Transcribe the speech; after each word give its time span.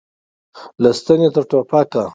له 0.81 0.89
ستنې 0.99 1.29
تر 1.35 1.43
ټوپکه. 1.49 2.03